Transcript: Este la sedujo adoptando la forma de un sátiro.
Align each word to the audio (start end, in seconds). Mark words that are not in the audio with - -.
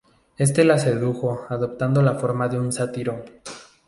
Este 0.39 0.63
la 0.65 0.79
sedujo 0.79 1.45
adoptando 1.47 2.01
la 2.01 2.15
forma 2.15 2.47
de 2.47 2.57
un 2.59 2.71
sátiro. 2.71 3.23